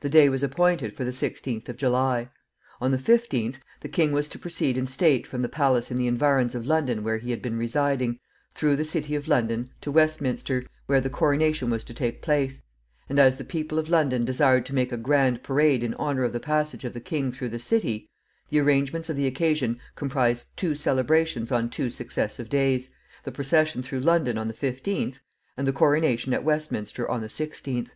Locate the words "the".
0.00-0.08, 1.04-1.10, 2.90-2.96, 3.80-3.88, 5.42-5.48, 5.98-6.06, 8.76-8.82, 11.02-11.10, 13.36-13.44, 16.32-16.40, 16.94-16.98, 17.50-17.58, 18.48-18.58, 19.16-19.26, 23.24-23.30, 24.48-24.54, 25.68-25.74, 27.20-27.26